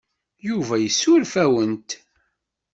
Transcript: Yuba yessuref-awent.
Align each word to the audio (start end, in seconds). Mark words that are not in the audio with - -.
Yuba 0.47 0.75
yessuref-awent. 0.79 1.89